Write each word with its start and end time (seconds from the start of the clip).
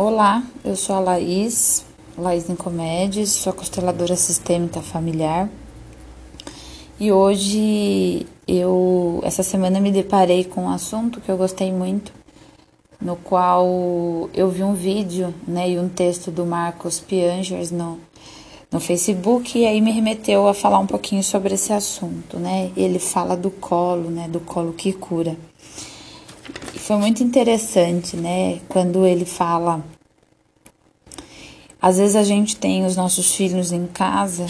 Olá, 0.00 0.44
eu 0.64 0.76
sou 0.76 0.94
a 0.94 1.00
Laís, 1.00 1.84
Laís 2.16 2.48
Nicomedes, 2.48 3.30
sou 3.30 3.52
consteladora 3.52 4.14
sistêmica 4.14 4.80
familiar. 4.80 5.50
E 7.00 7.10
hoje 7.10 8.24
eu, 8.46 9.20
essa 9.24 9.42
semana, 9.42 9.80
me 9.80 9.90
deparei 9.90 10.44
com 10.44 10.66
um 10.66 10.68
assunto 10.68 11.20
que 11.20 11.28
eu 11.28 11.36
gostei 11.36 11.72
muito, 11.72 12.12
no 13.00 13.16
qual 13.16 13.66
eu 14.32 14.48
vi 14.48 14.62
um 14.62 14.72
vídeo 14.72 15.34
né, 15.48 15.68
e 15.68 15.80
um 15.80 15.88
texto 15.88 16.30
do 16.30 16.46
Marcos 16.46 17.00
Piangers 17.00 17.72
no, 17.72 17.98
no 18.70 18.78
Facebook 18.78 19.58
e 19.58 19.66
aí 19.66 19.80
me 19.80 19.90
remeteu 19.90 20.46
a 20.46 20.54
falar 20.54 20.78
um 20.78 20.86
pouquinho 20.86 21.24
sobre 21.24 21.54
esse 21.54 21.72
assunto, 21.72 22.38
né? 22.38 22.70
Ele 22.76 23.00
fala 23.00 23.36
do 23.36 23.50
colo, 23.50 24.10
né? 24.10 24.28
Do 24.28 24.38
colo 24.38 24.72
que 24.72 24.92
cura. 24.92 25.36
Foi 26.88 26.96
muito 26.96 27.22
interessante, 27.22 28.16
né? 28.16 28.60
Quando 28.66 29.04
ele 29.04 29.26
fala. 29.26 29.84
Às 31.82 31.98
vezes 31.98 32.16
a 32.16 32.22
gente 32.22 32.56
tem 32.56 32.86
os 32.86 32.96
nossos 32.96 33.34
filhos 33.34 33.72
em 33.72 33.86
casa, 33.86 34.46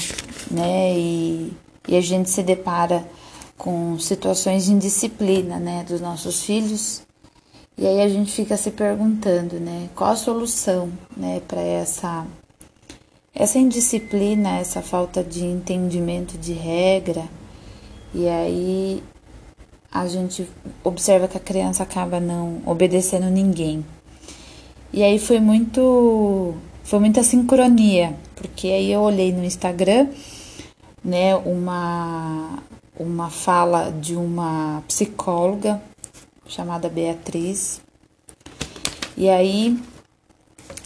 né? 0.48 0.96
E, 0.96 1.52
e 1.88 1.96
a 1.96 2.00
gente 2.00 2.30
se 2.30 2.40
depara 2.44 3.04
com 3.56 3.98
situações 3.98 4.66
de 4.66 4.72
indisciplina, 4.72 5.58
né? 5.58 5.82
Dos 5.82 6.00
nossos 6.00 6.44
filhos. 6.44 7.02
E 7.76 7.84
aí 7.84 8.02
a 8.02 8.08
gente 8.08 8.30
fica 8.30 8.56
se 8.56 8.70
perguntando, 8.70 9.58
né? 9.58 9.88
Qual 9.96 10.10
a 10.10 10.14
solução, 10.14 10.92
né? 11.16 11.42
Para 11.48 11.60
essa 11.60 12.24
essa 13.34 13.58
indisciplina, 13.58 14.60
essa 14.60 14.80
falta 14.80 15.24
de 15.24 15.44
entendimento 15.44 16.38
de 16.38 16.52
regra, 16.52 17.28
e 18.14 18.28
aí 18.28 19.02
a 19.90 20.06
gente 20.06 20.48
observa 20.84 21.28
que 21.28 21.36
a 21.36 21.40
criança 21.40 21.82
acaba 21.82 22.20
não 22.20 22.62
obedecendo 22.66 23.30
ninguém. 23.30 23.84
E 24.92 25.02
aí 25.02 25.18
foi 25.18 25.40
muito 25.40 26.54
foi 26.84 26.98
muita 26.98 27.22
sincronia, 27.22 28.16
porque 28.34 28.68
aí 28.68 28.90
eu 28.90 29.00
olhei 29.00 29.32
no 29.32 29.44
Instagram, 29.44 30.08
né, 31.04 31.36
uma 31.36 32.58
uma 32.98 33.30
fala 33.30 33.90
de 33.90 34.16
uma 34.16 34.82
psicóloga 34.88 35.80
chamada 36.46 36.88
Beatriz. 36.88 37.80
E 39.16 39.28
aí 39.28 39.78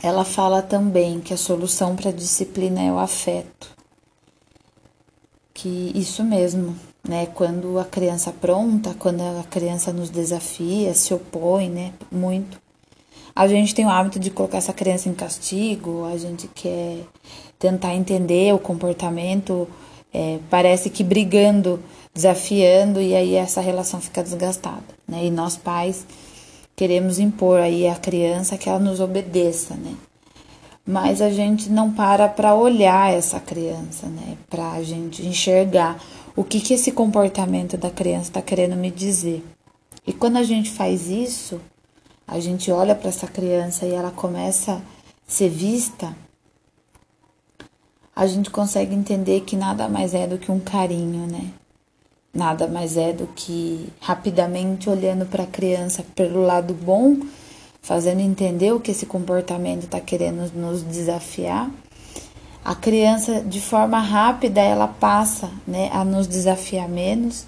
ela 0.03 0.25
fala 0.25 0.61
também 0.61 1.21
que 1.21 1.33
a 1.33 1.37
solução 1.37 1.95
para 1.95 2.11
a 2.11 2.13
disciplina 2.13 2.83
é 2.83 2.93
o 2.93 2.99
afeto. 2.99 3.71
Que 5.55 5.93
isso 5.95 6.25
mesmo, 6.25 6.77
né? 7.07 7.27
Quando 7.35 7.79
a 7.79 7.85
criança 7.85 8.31
apronta, 8.31 8.95
quando 8.99 9.21
a 9.21 9.45
criança 9.45 9.93
nos 9.93 10.11
desafia, 10.11 10.95
se 10.95 11.13
opõe, 11.13 11.69
né? 11.69 11.93
Muito. 12.11 12.61
A 13.35 13.49
gente 13.49 13.75
tem 13.75 13.87
o 13.87 13.91
hábito 13.91 14.19
de 14.21 14.31
colocar 14.31 14.59
essa 14.59 14.73
criança 14.73 15.09
em 15.09 15.15
castigo, 15.15 16.05
a 16.05 16.17
gente 16.19 16.49
quer 16.49 16.99
tentar 17.59 17.95
entender 17.95 18.53
o 18.55 18.59
comportamento, 18.59 19.67
é, 20.13 20.39
parece 20.51 20.91
que 20.91 21.03
brigando, 21.03 21.83
desafiando, 22.13 23.01
e 23.01 23.15
aí 23.15 23.35
essa 23.35 23.61
relação 23.61 24.01
fica 24.01 24.23
desgastada, 24.23 24.85
né? 25.09 25.25
E 25.25 25.31
nós 25.31 25.57
pais 25.57 26.07
queremos 26.77 27.19
impor 27.19 27.59
aí 27.59 27.89
à 27.89 27.95
criança 27.95 28.59
que 28.59 28.69
ela 28.69 28.79
nos 28.79 29.01
obedeça, 29.01 29.75
né? 29.75 29.95
Mas 30.85 31.23
a 31.23 31.31
gente 31.31 31.71
não 31.71 31.93
para 31.93 32.29
para 32.29 32.55
olhar 32.55 33.13
essa 33.13 33.41
criança, 33.41 34.09
né? 34.09 34.37
Para 34.51 34.73
a 34.73 34.83
gente 34.83 35.25
enxergar 35.25 36.03
o 36.35 36.43
que 36.43 36.61
que 36.61 36.75
esse 36.75 36.93
comportamento 36.93 37.77
da 37.77 37.91
criança 37.91 38.29
está 38.29 38.43
querendo 38.43 38.77
me 38.77 38.91
dizer. 38.91 39.45
E 40.07 40.13
quando 40.13 40.37
a 40.37 40.43
gente 40.43 40.71
faz 40.71 41.09
isso, 41.09 41.61
a 42.27 42.41
gente 42.41 42.71
olha 42.71 42.95
para 42.95 43.09
essa 43.09 43.27
criança 43.27 43.87
e 43.87 43.93
ela 43.93 44.11
começa 44.11 44.75
a 44.75 44.81
ser 45.27 45.49
vista, 45.49 46.17
a 48.15 48.27
gente 48.27 48.51
consegue 48.51 48.95
entender 48.95 49.41
que 49.43 49.57
nada 49.57 49.89
mais 49.89 50.15
é 50.15 50.27
do 50.27 50.39
que 50.39 50.51
um 50.51 50.61
carinho, 50.61 51.27
né? 51.27 51.51
Nada 52.33 52.67
mais 52.67 52.97
é 52.97 53.13
do 53.13 53.27
que 53.27 53.89
rapidamente 54.01 54.89
olhando 54.89 55.27
para 55.27 55.45
a 55.45 55.47
criança 55.47 56.05
pelo 56.15 56.43
lado 56.43 56.73
bom, 56.73 57.17
fazendo 57.83 58.21
entender 58.21 58.73
o 58.73 58.81
que 58.81 58.91
esse 58.91 59.05
comportamento 59.05 59.85
está 59.85 60.01
querendo 60.01 60.51
nos 60.55 60.83
desafiar. 60.83 61.71
A 62.65 62.75
criança, 62.77 63.41
de 63.41 63.61
forma 63.61 63.99
rápida, 63.99 64.61
ela 64.61 64.87
passa 64.87 65.51
né, 65.67 65.91
a 65.93 66.05
nos 66.05 66.29
desafiar 66.29 66.89
menos 66.89 67.45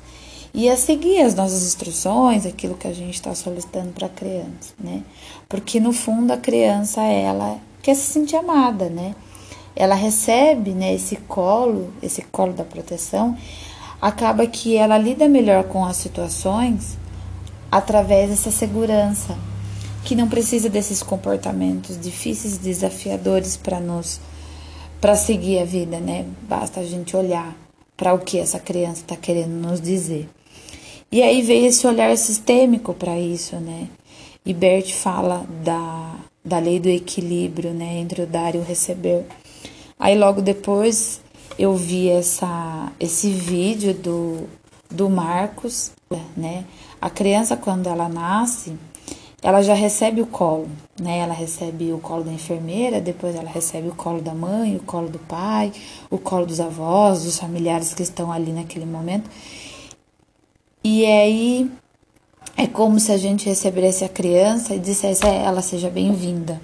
e 0.52 0.68
a 0.68 0.76
seguir 0.76 1.20
as 1.20 1.34
nossas 1.34 1.64
instruções, 1.64 2.46
aquilo 2.46 2.74
que 2.74 2.88
a 2.88 2.92
gente 2.92 3.14
está 3.14 3.34
solicitando 3.34 3.92
para 3.92 4.06
a 4.06 4.10
criança, 4.10 4.72
né? 4.78 5.02
Porque 5.48 5.80
no 5.80 5.92
fundo 5.92 6.32
a 6.32 6.36
criança 6.36 7.00
ela 7.02 7.58
quer 7.82 7.94
se 7.94 8.12
sentir 8.12 8.36
amada, 8.36 8.88
né? 8.88 9.14
Ela 9.76 9.96
recebe, 9.96 10.70
né, 10.70 10.94
esse 10.94 11.16
colo, 11.16 11.92
esse 12.00 12.22
colo 12.22 12.52
da 12.52 12.64
proteção 12.64 13.36
acaba 14.00 14.46
que 14.46 14.76
ela 14.76 14.98
lida 14.98 15.28
melhor 15.28 15.64
com 15.64 15.84
as 15.84 15.96
situações 15.96 16.96
através 17.70 18.30
dessa 18.30 18.50
segurança, 18.50 19.36
que 20.04 20.14
não 20.14 20.28
precisa 20.28 20.68
desses 20.68 21.02
comportamentos 21.02 21.98
difíceis 21.98 22.56
e 22.56 22.60
desafiadores 22.60 23.56
para 23.56 23.80
nos 23.80 24.20
para 25.04 25.16
seguir 25.16 25.58
a 25.58 25.66
vida, 25.66 26.00
né? 26.00 26.24
Basta 26.48 26.80
a 26.80 26.82
gente 26.82 27.14
olhar 27.14 27.54
para 27.94 28.14
o 28.14 28.20
que 28.20 28.38
essa 28.38 28.58
criança 28.58 29.02
está 29.02 29.14
querendo 29.14 29.50
nos 29.50 29.78
dizer. 29.78 30.26
E 31.12 31.22
aí 31.22 31.42
veio 31.42 31.66
esse 31.66 31.86
olhar 31.86 32.16
sistêmico 32.16 32.94
para 32.94 33.20
isso, 33.20 33.56
né? 33.56 33.88
E 34.46 34.54
Bert 34.54 34.94
fala 34.94 35.46
da, 35.62 36.14
da 36.42 36.58
lei 36.58 36.80
do 36.80 36.88
equilíbrio, 36.88 37.74
né? 37.74 37.98
Entre 37.98 38.22
o 38.22 38.26
dar 38.26 38.54
e 38.54 38.58
o 38.58 38.62
receber. 38.62 39.26
Aí 39.98 40.16
logo 40.16 40.40
depois 40.40 41.20
eu 41.58 41.76
vi 41.76 42.08
essa, 42.08 42.90
esse 42.98 43.28
vídeo 43.28 43.92
do, 43.92 44.48
do 44.90 45.10
Marcos, 45.10 45.92
né? 46.34 46.64
A 46.98 47.10
criança, 47.10 47.58
quando 47.58 47.90
ela 47.90 48.08
nasce, 48.08 48.72
ela 49.44 49.60
já 49.60 49.74
recebe 49.74 50.22
o 50.22 50.26
colo, 50.26 50.66
né? 50.98 51.18
Ela 51.18 51.34
recebe 51.34 51.92
o 51.92 51.98
colo 51.98 52.24
da 52.24 52.32
enfermeira, 52.32 52.98
depois 52.98 53.36
ela 53.36 53.50
recebe 53.50 53.88
o 53.88 53.94
colo 53.94 54.22
da 54.22 54.32
mãe, 54.32 54.74
o 54.74 54.80
colo 54.80 55.10
do 55.10 55.18
pai, 55.18 55.70
o 56.10 56.16
colo 56.16 56.46
dos 56.46 56.60
avós, 56.60 57.24
dos 57.24 57.38
familiares 57.38 57.92
que 57.92 58.02
estão 58.02 58.32
ali 58.32 58.52
naquele 58.52 58.86
momento. 58.86 59.28
E 60.82 61.04
aí 61.04 61.70
é 62.56 62.66
como 62.66 62.98
se 62.98 63.12
a 63.12 63.18
gente 63.18 63.44
recebesse 63.44 64.02
a 64.02 64.08
criança 64.08 64.74
e 64.74 64.78
dissesse 64.78 65.26
a 65.26 65.28
é, 65.28 65.44
ela 65.44 65.60
seja 65.60 65.90
bem-vinda. 65.90 66.58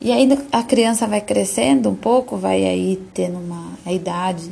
E 0.00 0.10
aí 0.10 0.26
a 0.50 0.62
criança 0.62 1.06
vai 1.06 1.20
crescendo 1.20 1.90
um 1.90 1.94
pouco, 1.94 2.38
vai 2.38 2.64
aí 2.64 2.96
tendo 3.12 3.36
uma 3.36 3.78
a 3.84 3.92
idade 3.92 4.50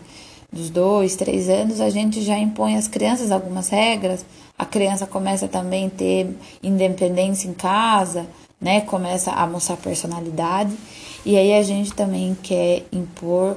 dos 0.52 0.68
dois, 0.68 1.16
três 1.16 1.48
anos, 1.48 1.80
a 1.80 1.88
gente 1.88 2.20
já 2.20 2.38
impõe 2.38 2.76
às 2.76 2.88
crianças 2.88 3.30
algumas 3.30 3.70
regras. 3.70 4.22
A 4.58 4.66
criança 4.66 5.06
começa 5.06 5.46
também 5.46 5.86
a 5.86 5.90
ter 5.90 6.36
independência 6.62 7.48
em 7.48 7.54
casa, 7.54 8.26
né? 8.60 8.80
Começa 8.80 9.30
a 9.30 9.46
mostrar 9.46 9.76
personalidade. 9.76 10.76
E 11.24 11.36
aí 11.36 11.54
a 11.54 11.62
gente 11.62 11.92
também 11.92 12.36
quer 12.42 12.84
impor 12.90 13.56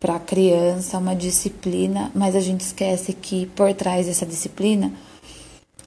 para 0.00 0.16
a 0.16 0.20
criança 0.20 0.98
uma 0.98 1.14
disciplina, 1.14 2.10
mas 2.14 2.34
a 2.34 2.40
gente 2.40 2.60
esquece 2.60 3.12
que 3.12 3.46
por 3.46 3.72
trás 3.74 4.06
dessa 4.06 4.26
disciplina 4.26 4.92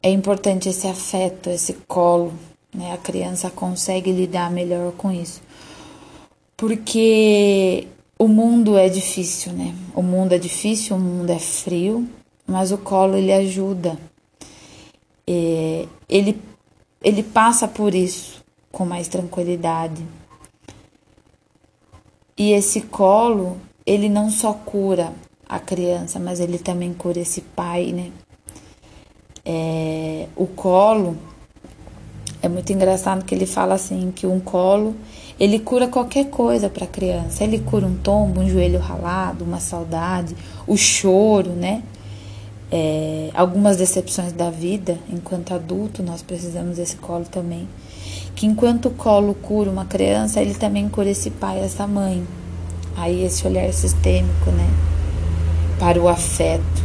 é 0.02 0.10
importante 0.10 0.70
esse 0.70 0.88
afeto, 0.88 1.50
esse 1.50 1.74
colo, 1.88 2.34
né? 2.74 2.94
A 2.94 2.98
criança 2.98 3.50
consegue 3.50 4.12
lidar 4.12 4.50
melhor 4.50 4.94
com 4.94 5.12
isso. 5.12 5.42
Porque 6.56 7.88
o 8.18 8.28
mundo 8.28 8.78
é 8.78 8.88
difícil, 8.90 9.52
né? 9.54 9.76
O 9.94 10.02
mundo 10.02 10.34
é 10.34 10.38
difícil, 10.38 10.96
o 10.96 11.00
mundo 11.00 11.30
é 11.30 11.40
frio, 11.40 12.08
mas 12.48 12.72
o 12.72 12.78
colo 12.78 13.16
ele 13.16 13.32
ajuda. 13.32 13.98
É, 15.32 15.86
ele, 16.10 16.42
ele 17.04 17.22
passa 17.22 17.68
por 17.68 17.94
isso 17.94 18.44
com 18.72 18.84
mais 18.84 19.08
tranquilidade. 19.08 20.04
E 22.36 22.52
esse 22.52 22.82
colo, 22.82 23.58
ele 23.86 24.10
não 24.10 24.32
só 24.32 24.54
cura 24.54 25.14
a 25.48 25.60
criança, 25.60 26.20
mas 26.20 26.40
ele 26.40 26.58
também 26.58 26.94
cura 26.96 27.20
esse 27.20 27.42
pai, 27.42 27.92
né? 27.92 28.12
É, 29.46 30.28
o 30.36 30.48
colo 30.48 31.16
é 32.42 32.50
muito 32.50 32.74
engraçado 32.74 33.24
que 33.24 33.36
ele 33.36 33.46
fala 33.46 33.76
assim 33.76 34.12
que 34.12 34.26
um 34.26 34.40
colo 34.40 34.96
ele 35.40 35.60
cura 35.60 35.88
qualquer 35.88 36.26
coisa 36.30 36.70
para 36.70 36.86
a 36.86 36.88
criança. 36.88 37.44
Ele 37.44 37.60
cura 37.60 37.86
um 37.86 37.96
tombo, 37.96 38.42
um 38.42 38.50
joelho 38.50 38.80
ralado, 38.80 39.46
uma 39.46 39.60
saudade, 39.60 40.36
o 40.66 40.76
choro, 40.76 41.52
né? 41.52 41.84
É, 42.72 43.32
algumas 43.34 43.78
decepções 43.78 44.32
da 44.32 44.50
vida, 44.50 44.98
enquanto 45.12 45.54
adulto, 45.54 46.04
nós 46.04 46.22
precisamos 46.22 46.78
desse 46.78 46.98
colo 46.98 47.26
também. 47.26 47.68
Que 48.36 48.46
enquanto 48.46 48.88
o 48.88 48.92
colo 48.92 49.34
cura 49.34 49.70
uma 49.70 49.86
criança, 49.86 50.42
ele 50.42 50.54
também 50.54 50.88
cura 50.88 51.10
esse 51.10 51.30
pai, 51.30 51.60
essa 51.60 51.88
mãe. 51.88 52.26
Aí 52.96 53.24
esse 53.24 53.46
olhar 53.48 53.72
sistêmico, 53.74 54.52
né? 54.52 54.70
Para 55.80 56.00
o 56.00 56.08
afeto. 56.08 56.84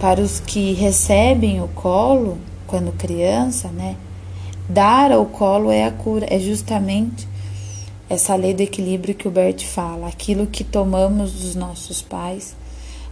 Para 0.00 0.20
os 0.20 0.40
que 0.40 0.72
recebem 0.72 1.62
o 1.62 1.68
colo 1.68 2.38
quando 2.66 2.92
criança, 2.92 3.68
né? 3.68 3.96
dar 4.68 5.10
ao 5.10 5.24
colo 5.24 5.70
é 5.70 5.84
a 5.86 5.90
cura, 5.90 6.26
é 6.28 6.38
justamente 6.38 7.26
essa 8.10 8.34
lei 8.34 8.52
do 8.52 8.60
equilíbrio 8.60 9.14
que 9.14 9.26
o 9.26 9.30
Bert 9.30 9.64
fala. 9.64 10.08
Aquilo 10.08 10.46
que 10.46 10.62
tomamos 10.62 11.32
dos 11.32 11.54
nossos 11.54 12.02
pais, 12.02 12.54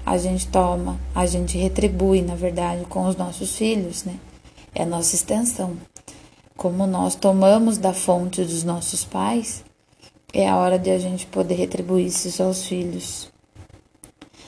a 0.07 0.17
gente 0.17 0.47
toma, 0.47 1.01
a 1.13 1.27
gente 1.27 1.59
retribui, 1.59 2.23
na 2.23 2.37
verdade, 2.37 2.85
com 2.85 3.09
os 3.09 3.17
nossos 3.17 3.57
filhos, 3.57 4.05
né? 4.05 4.15
É 4.73 4.85
a 4.85 4.87
nossa 4.87 5.17
extensão. 5.17 5.77
Como 6.57 6.87
nós 6.87 7.17
tomamos 7.17 7.77
da 7.77 7.93
fonte 7.93 8.45
dos 8.45 8.63
nossos 8.63 9.05
pais, 9.05 9.65
é 10.33 10.49
a 10.49 10.57
hora 10.57 10.79
de 10.79 10.91
a 10.91 10.99
gente 10.99 11.27
poder 11.27 11.57
retribuir 11.57 12.07
isso 12.07 12.41
aos 12.41 12.65
filhos. 12.67 13.33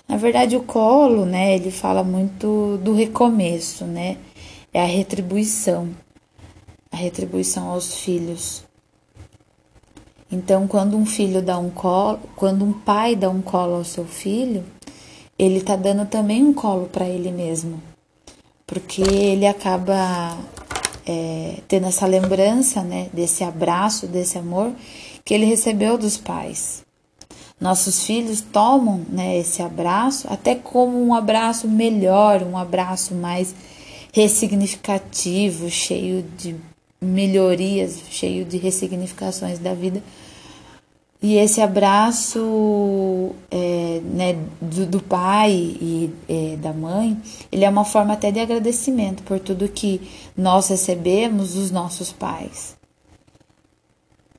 Na 0.06 0.16
verdade, 0.16 0.56
o 0.56 0.62
colo, 0.62 1.26
né, 1.26 1.56
ele 1.56 1.72
fala 1.72 2.04
muito 2.04 2.78
do 2.78 2.94
recomeço, 2.94 3.84
né? 3.84 4.16
É 4.72 4.80
a 4.80 4.86
retribuição, 4.86 5.88
a 6.92 6.96
retribuição 6.96 7.68
aos 7.68 7.96
filhos. 7.96 8.62
Então, 10.30 10.68
quando 10.68 10.96
um 10.96 11.04
filho 11.04 11.42
dá 11.42 11.58
um 11.58 11.68
colo, 11.68 12.20
quando 12.36 12.64
um 12.64 12.72
pai 12.72 13.16
dá 13.16 13.28
um 13.28 13.42
colo 13.42 13.74
ao 13.74 13.84
seu 13.84 14.04
filho, 14.04 14.64
ele 15.38 15.60
tá 15.60 15.76
dando 15.76 16.04
também 16.06 16.44
um 16.44 16.52
colo 16.52 16.86
para 16.86 17.06
ele 17.06 17.30
mesmo, 17.30 17.80
porque 18.66 19.02
ele 19.02 19.46
acaba 19.46 20.36
é, 21.06 21.54
tendo 21.68 21.86
essa 21.86 22.06
lembrança, 22.06 22.82
né, 22.82 23.08
desse 23.12 23.44
abraço, 23.44 24.06
desse 24.06 24.36
amor 24.36 24.72
que 25.24 25.32
ele 25.32 25.46
recebeu 25.46 25.96
dos 25.96 26.16
pais. 26.16 26.84
Nossos 27.60 28.04
filhos 28.04 28.40
tomam, 28.40 29.04
né, 29.08 29.38
esse 29.38 29.62
abraço 29.62 30.26
até 30.30 30.54
como 30.54 31.02
um 31.02 31.14
abraço 31.14 31.68
melhor, 31.68 32.42
um 32.42 32.56
abraço 32.56 33.14
mais 33.14 33.54
ressignificativo, 34.12 35.70
cheio 35.70 36.24
de 36.36 36.56
melhorias, 37.00 38.00
cheio 38.10 38.44
de 38.44 38.58
ressignificações 38.58 39.58
da 39.58 39.74
vida. 39.74 40.02
E 41.20 41.36
esse 41.36 41.60
abraço 41.60 43.32
é, 43.50 44.00
né, 44.04 44.38
do, 44.60 44.86
do, 44.86 45.02
pai 45.02 45.50
e 45.50 46.14
é, 46.28 46.56
da 46.56 46.72
mãe, 46.72 47.20
ele 47.50 47.64
é 47.64 47.68
uma 47.68 47.84
forma 47.84 48.12
até 48.14 48.30
de 48.30 48.38
agradecimento 48.38 49.24
por 49.24 49.40
tudo 49.40 49.68
que 49.68 50.00
nós 50.36 50.68
recebemos 50.68 51.54
dos 51.54 51.72
nossos 51.72 52.12
pais. 52.12 52.76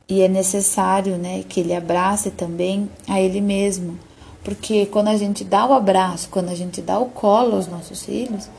E 0.08 0.22
é 0.22 0.30
necessário 0.30 1.18
né, 1.18 1.44
que 1.48 1.60
ele 1.60 1.76
abrace 1.76 2.32
também 2.32 2.90
a 3.08 3.20
ele 3.20 3.42
mesmo, 3.42 4.00
porque 4.42 4.86
quando 4.86 5.10
a 5.10 5.18
gente 5.18 5.44
dá 5.44 5.66
o 5.66 5.74
abraço, 5.74 6.30
quando 6.32 6.48
a 6.48 6.56
gente 6.56 6.82
dá 6.82 6.98
o 6.98 7.10
colo 7.10 7.58
aos 7.58 7.68
nossos 7.68 8.04
filhos, 8.06 8.50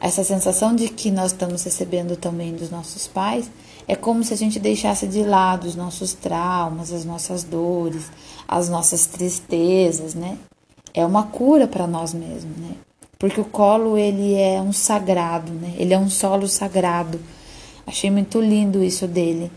essa 0.00 0.22
sensação 0.22 0.74
de 0.74 0.88
que 0.88 1.10
nós 1.10 1.32
estamos 1.32 1.62
recebendo 1.62 2.16
também 2.16 2.54
dos 2.54 2.70
nossos 2.70 3.06
pais 3.06 3.50
é 3.88 3.94
como 3.94 4.22
se 4.22 4.34
a 4.34 4.36
gente 4.36 4.58
deixasse 4.58 5.06
de 5.06 5.22
lado 5.22 5.66
os 5.66 5.74
nossos 5.74 6.12
traumas, 6.12 6.92
as 6.92 7.04
nossas 7.04 7.44
dores, 7.44 8.10
as 8.46 8.68
nossas 8.68 9.06
tristezas, 9.06 10.14
né? 10.14 10.36
É 10.92 11.04
uma 11.04 11.24
cura 11.24 11.66
para 11.66 11.86
nós 11.86 12.12
mesmos, 12.12 12.56
né? 12.56 12.72
Porque 13.18 13.40
o 13.40 13.44
colo 13.44 13.96
ele 13.96 14.34
é 14.34 14.60
um 14.60 14.72
sagrado, 14.72 15.52
né? 15.52 15.74
Ele 15.78 15.94
é 15.94 15.98
um 15.98 16.10
solo 16.10 16.46
sagrado. 16.48 17.20
Achei 17.86 18.10
muito 18.10 18.40
lindo 18.40 18.82
isso 18.82 19.06
dele, 19.06 19.50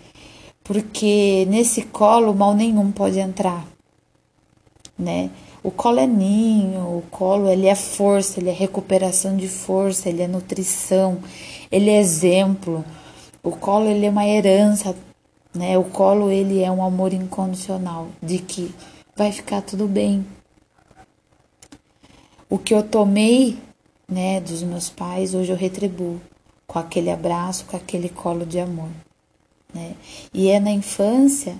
porque 0.63 1.47
nesse 1.49 1.81
colo 1.81 2.33
mal 2.33 2.53
nenhum 2.53 2.91
pode 2.91 3.17
entrar, 3.17 3.65
né? 4.99 5.31
O 5.63 5.71
colo 5.71 5.99
é 5.99 6.05
ninho, 6.05 6.97
o 6.97 7.03
colo 7.09 7.49
ele 7.49 7.67
é 7.67 7.75
força, 7.75 8.39
ele 8.39 8.49
é 8.49 8.53
recuperação 8.53 9.37
de 9.37 9.47
força, 9.47 10.09
ele 10.09 10.21
é 10.21 10.27
nutrição, 10.27 11.19
ele 11.71 11.89
é 11.89 11.99
exemplo. 11.99 12.83
O 13.41 13.51
colo 13.51 13.87
ele 13.87 14.05
é 14.05 14.09
uma 14.09 14.27
herança, 14.27 14.95
né? 15.55 15.77
O 15.77 15.85
colo 15.85 16.29
ele 16.29 16.61
é 16.61 16.69
um 16.69 16.83
amor 16.83 17.13
incondicional 17.13 18.09
de 18.21 18.39
que 18.39 18.73
vai 19.15 19.31
ficar 19.31 19.61
tudo 19.61 19.87
bem. 19.87 20.25
O 22.49 22.57
que 22.57 22.73
eu 22.73 22.83
tomei, 22.83 23.57
né, 24.07 24.41
dos 24.41 24.63
meus 24.63 24.89
pais, 24.89 25.33
hoje 25.35 25.51
eu 25.51 25.57
retribuo 25.57 26.19
com 26.65 26.79
aquele 26.79 27.11
abraço, 27.11 27.65
com 27.65 27.77
aquele 27.77 28.09
colo 28.09 28.45
de 28.45 28.59
amor, 28.59 28.89
né? 29.73 29.95
E 30.33 30.49
é 30.49 30.59
na 30.59 30.71
infância 30.71 31.55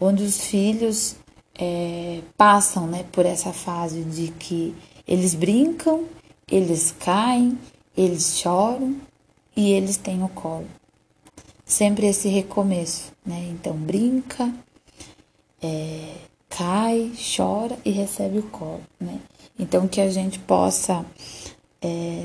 onde 0.00 0.22
os 0.22 0.40
filhos 0.44 1.16
é, 1.58 2.20
passam 2.36 2.86
né, 2.86 3.04
por 3.10 3.26
essa 3.26 3.52
fase 3.52 4.02
de 4.04 4.28
que 4.28 4.74
eles 5.06 5.34
brincam, 5.34 6.04
eles 6.50 6.94
caem, 7.00 7.58
eles 7.96 8.38
choram 8.38 8.96
e 9.56 9.72
eles 9.72 9.96
têm 9.96 10.22
o 10.22 10.28
colo. 10.28 10.68
Sempre 11.64 12.06
esse 12.06 12.28
recomeço, 12.28 13.12
né? 13.26 13.48
Então 13.50 13.74
brinca, 13.74 14.54
é, 15.60 16.14
cai, 16.48 17.12
chora 17.36 17.76
e 17.84 17.90
recebe 17.90 18.38
o 18.38 18.44
colo, 18.44 18.82
né? 18.98 19.20
Então 19.58 19.88
que 19.88 20.00
a 20.00 20.08
gente 20.10 20.38
possa 20.38 21.04
é, 21.82 22.24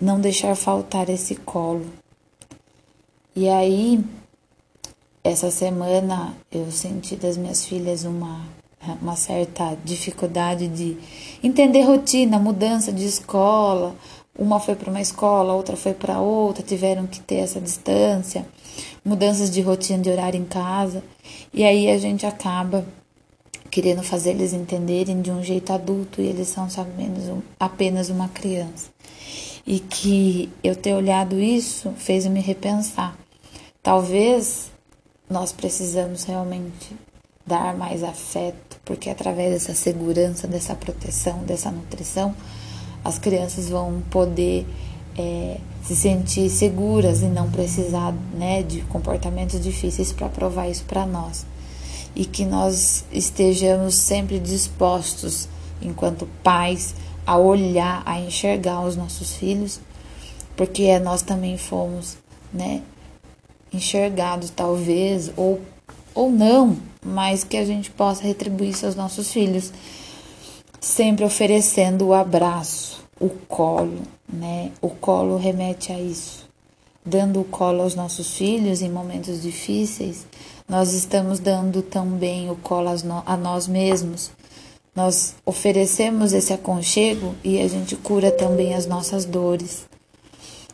não 0.00 0.20
deixar 0.20 0.54
faltar 0.54 1.08
esse 1.08 1.34
colo. 1.36 1.86
E 3.34 3.48
aí, 3.48 4.04
essa 5.24 5.50
semana 5.50 6.36
eu 6.52 6.70
senti 6.70 7.16
das 7.16 7.36
minhas 7.36 7.64
filhas 7.64 8.04
uma 8.04 8.46
uma 9.00 9.16
certa 9.16 9.76
dificuldade 9.84 10.68
de 10.68 10.96
entender 11.42 11.82
rotina, 11.82 12.38
mudança 12.38 12.92
de 12.92 13.04
escola. 13.04 13.94
Uma 14.36 14.58
foi 14.58 14.74
para 14.74 14.90
uma 14.90 15.00
escola, 15.00 15.54
outra 15.54 15.76
foi 15.76 15.94
para 15.94 16.20
outra, 16.20 16.62
tiveram 16.62 17.06
que 17.06 17.20
ter 17.20 17.36
essa 17.36 17.60
distância, 17.60 18.44
mudanças 19.04 19.50
de 19.50 19.60
rotina 19.60 20.02
de 20.02 20.10
horário 20.10 20.40
em 20.40 20.44
casa. 20.44 21.04
E 21.52 21.64
aí 21.64 21.88
a 21.90 21.98
gente 21.98 22.26
acaba 22.26 22.84
querendo 23.70 24.02
fazer 24.02 24.30
eles 24.30 24.52
entenderem 24.52 25.20
de 25.20 25.30
um 25.30 25.42
jeito 25.42 25.72
adulto 25.72 26.20
e 26.20 26.26
eles 26.26 26.48
são 26.48 26.68
apenas 27.58 28.08
uma 28.08 28.28
criança. 28.28 28.90
E 29.66 29.80
que 29.80 30.50
eu 30.62 30.76
ter 30.76 30.94
olhado 30.94 31.40
isso 31.40 31.92
fez 31.96 32.26
me 32.26 32.40
repensar. 32.40 33.16
Talvez 33.82 34.70
nós 35.28 35.52
precisamos 35.52 36.24
realmente 36.24 36.94
dar 37.46 37.76
mais 37.76 38.02
afeto, 38.02 38.80
porque 38.84 39.10
através 39.10 39.52
dessa 39.52 39.74
segurança, 39.74 40.46
dessa 40.46 40.74
proteção, 40.74 41.38
dessa 41.40 41.70
nutrição, 41.70 42.34
as 43.04 43.18
crianças 43.18 43.68
vão 43.68 44.02
poder 44.10 44.66
é, 45.16 45.58
se 45.82 45.94
sentir 45.94 46.48
seguras 46.48 47.20
e 47.20 47.26
não 47.26 47.50
precisar 47.50 48.12
né, 48.34 48.62
de 48.62 48.80
comportamentos 48.82 49.60
difíceis 49.60 50.12
para 50.12 50.28
provar 50.28 50.68
isso 50.68 50.84
para 50.84 51.04
nós. 51.04 51.44
E 52.16 52.24
que 52.24 52.44
nós 52.44 53.04
estejamos 53.12 53.96
sempre 53.96 54.38
dispostos, 54.38 55.48
enquanto 55.82 56.26
pais, 56.42 56.94
a 57.26 57.36
olhar, 57.36 58.02
a 58.06 58.18
enxergar 58.18 58.80
os 58.82 58.96
nossos 58.96 59.34
filhos, 59.34 59.80
porque 60.56 60.98
nós 60.98 61.22
também 61.22 61.58
fomos 61.58 62.16
né, 62.52 62.82
enxergados, 63.72 64.50
talvez, 64.50 65.30
ou, 65.36 65.60
ou 66.14 66.30
não, 66.30 66.76
mas 67.04 67.44
que 67.44 67.56
a 67.56 67.64
gente 67.64 67.90
possa 67.90 68.22
retribuir 68.22 68.70
isso 68.70 68.86
aos 68.86 68.94
nossos 68.94 69.32
filhos, 69.32 69.72
sempre 70.80 71.24
oferecendo 71.24 72.06
o 72.06 72.14
abraço, 72.14 73.04
o 73.20 73.28
colo, 73.28 74.02
né? 74.32 74.70
O 74.80 74.88
colo 74.88 75.36
remete 75.36 75.92
a 75.92 76.00
isso. 76.00 76.44
Dando 77.04 77.40
o 77.40 77.44
colo 77.44 77.82
aos 77.82 77.94
nossos 77.94 78.34
filhos 78.36 78.80
em 78.80 78.90
momentos 78.90 79.42
difíceis, 79.42 80.26
nós 80.68 80.92
estamos 80.92 81.38
dando 81.38 81.82
também 81.82 82.50
o 82.50 82.56
colo 82.56 82.88
a 83.26 83.36
nós 83.36 83.68
mesmos. 83.68 84.30
Nós 84.94 85.34
oferecemos 85.44 86.32
esse 86.32 86.52
aconchego 86.52 87.34
e 87.42 87.60
a 87.60 87.68
gente 87.68 87.96
cura 87.96 88.30
também 88.30 88.74
as 88.74 88.86
nossas 88.86 89.24
dores. 89.24 89.86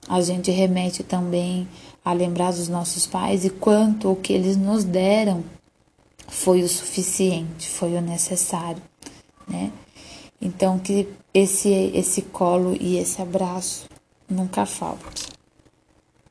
A 0.08 0.20
gente 0.20 0.50
remete 0.50 1.02
também 1.02 1.68
a 2.04 2.12
lembrar 2.12 2.52
dos 2.52 2.68
nossos 2.68 3.06
pais 3.06 3.44
e 3.44 3.50
quanto 3.50 4.10
o 4.10 4.16
que 4.16 4.32
eles 4.32 4.56
nos 4.56 4.84
deram 4.84 5.44
foi 6.28 6.62
o 6.62 6.68
suficiente, 6.68 7.68
foi 7.68 7.94
o 7.94 8.00
necessário, 8.00 8.82
né? 9.46 9.70
Então 10.40 10.78
que 10.78 11.08
esse 11.34 11.68
esse 11.94 12.22
colo 12.22 12.76
e 12.80 12.96
esse 12.96 13.20
abraço 13.20 13.86
nunca 14.28 14.64
faltem. 14.64 15.39